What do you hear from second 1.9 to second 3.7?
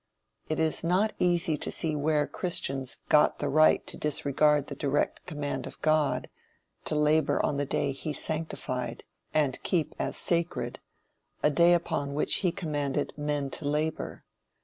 where Christians got the